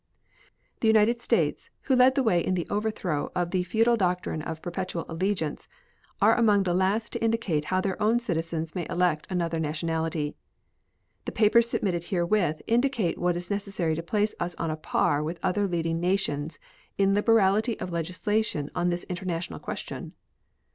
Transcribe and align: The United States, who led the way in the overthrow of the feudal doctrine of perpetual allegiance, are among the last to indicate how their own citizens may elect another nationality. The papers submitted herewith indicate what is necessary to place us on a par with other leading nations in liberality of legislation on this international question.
The 0.79 0.87
United 0.87 1.21
States, 1.21 1.69
who 1.81 1.95
led 1.95 2.15
the 2.15 2.23
way 2.23 2.43
in 2.43 2.55
the 2.55 2.65
overthrow 2.71 3.31
of 3.35 3.51
the 3.51 3.61
feudal 3.61 3.95
doctrine 3.95 4.41
of 4.41 4.59
perpetual 4.63 5.05
allegiance, 5.07 5.67
are 6.23 6.35
among 6.35 6.63
the 6.63 6.73
last 6.73 7.13
to 7.13 7.23
indicate 7.23 7.65
how 7.65 7.81
their 7.81 8.01
own 8.01 8.17
citizens 8.19 8.73
may 8.73 8.87
elect 8.89 9.27
another 9.29 9.59
nationality. 9.59 10.33
The 11.25 11.31
papers 11.31 11.69
submitted 11.69 12.05
herewith 12.05 12.63
indicate 12.65 13.19
what 13.19 13.37
is 13.37 13.51
necessary 13.51 13.93
to 13.93 14.01
place 14.01 14.33
us 14.39 14.55
on 14.55 14.71
a 14.71 14.75
par 14.75 15.21
with 15.21 15.39
other 15.43 15.67
leading 15.67 15.99
nations 15.99 16.57
in 16.97 17.13
liberality 17.13 17.79
of 17.79 17.91
legislation 17.91 18.71
on 18.73 18.89
this 18.89 19.03
international 19.03 19.59
question. 19.59 20.13